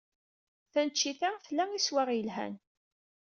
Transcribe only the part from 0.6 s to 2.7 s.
Taneččit-a tla iswaɣ yelhan.